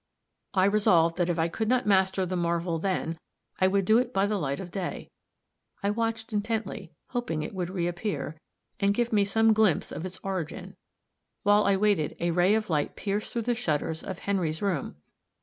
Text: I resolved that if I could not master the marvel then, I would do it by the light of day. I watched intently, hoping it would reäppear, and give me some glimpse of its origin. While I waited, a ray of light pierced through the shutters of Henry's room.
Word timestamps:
I 0.55 0.65
resolved 0.65 1.17
that 1.17 1.29
if 1.29 1.37
I 1.37 1.47
could 1.47 1.67
not 1.69 1.85
master 1.85 2.25
the 2.25 2.35
marvel 2.35 2.79
then, 2.79 3.19
I 3.59 3.67
would 3.67 3.85
do 3.85 3.99
it 3.99 4.11
by 4.11 4.25
the 4.25 4.39
light 4.39 4.59
of 4.59 4.71
day. 4.71 5.11
I 5.83 5.91
watched 5.91 6.33
intently, 6.33 6.91
hoping 7.09 7.43
it 7.43 7.53
would 7.53 7.69
reäppear, 7.69 8.33
and 8.79 8.95
give 8.95 9.13
me 9.13 9.23
some 9.23 9.53
glimpse 9.53 9.91
of 9.91 10.03
its 10.03 10.19
origin. 10.23 10.75
While 11.43 11.65
I 11.65 11.77
waited, 11.77 12.15
a 12.19 12.31
ray 12.31 12.55
of 12.55 12.67
light 12.67 12.95
pierced 12.95 13.31
through 13.31 13.43
the 13.43 13.53
shutters 13.53 14.01
of 14.01 14.17
Henry's 14.17 14.59
room. 14.59 14.95